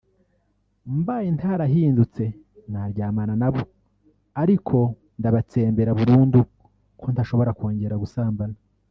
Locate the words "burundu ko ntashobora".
5.99-7.51